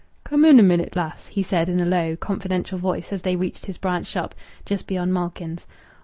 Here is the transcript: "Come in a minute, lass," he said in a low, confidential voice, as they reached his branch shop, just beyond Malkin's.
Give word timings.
"Come 0.23 0.45
in 0.45 0.59
a 0.59 0.63
minute, 0.63 0.95
lass," 0.95 1.27
he 1.27 1.43
said 1.43 1.69
in 1.69 1.79
a 1.79 1.85
low, 1.85 2.15
confidential 2.15 2.79
voice, 2.79 3.13
as 3.13 3.21
they 3.21 3.35
reached 3.35 3.67
his 3.67 3.77
branch 3.77 4.07
shop, 4.07 4.33
just 4.65 4.87
beyond 4.87 5.13
Malkin's. 5.13 5.67